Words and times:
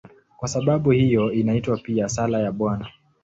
Kwa 0.37 0.47
sababu 0.47 0.91
hiyo 0.91 1.31
inaitwa 1.31 1.77
pia 1.77 2.09
"Sala 2.09 2.39
ya 2.39 2.51
Bwana". 2.51 2.89